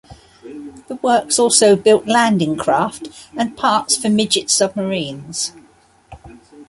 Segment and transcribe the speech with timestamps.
[0.87, 3.07] The works also built landing craft
[3.37, 5.53] and parts for midget submarines.